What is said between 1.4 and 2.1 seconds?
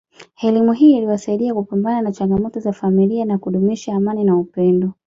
kupambana